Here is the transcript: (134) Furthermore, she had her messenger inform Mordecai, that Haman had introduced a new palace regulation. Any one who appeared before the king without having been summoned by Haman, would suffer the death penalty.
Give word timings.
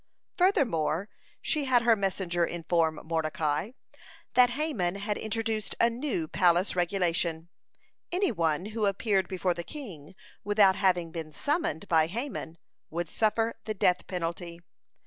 (134) 0.37 0.47
Furthermore, 0.63 1.09
she 1.43 1.65
had 1.65 1.83
her 1.83 1.95
messenger 1.95 2.43
inform 2.43 2.99
Mordecai, 3.03 3.73
that 4.33 4.49
Haman 4.49 4.95
had 4.95 5.15
introduced 5.15 5.75
a 5.79 5.91
new 5.91 6.27
palace 6.27 6.75
regulation. 6.75 7.49
Any 8.11 8.31
one 8.31 8.65
who 8.73 8.87
appeared 8.87 9.27
before 9.27 9.53
the 9.53 9.63
king 9.63 10.15
without 10.43 10.75
having 10.75 11.11
been 11.11 11.31
summoned 11.31 11.87
by 11.87 12.07
Haman, 12.07 12.57
would 12.89 13.09
suffer 13.09 13.53
the 13.65 13.75
death 13.75 14.07
penalty. 14.07 14.59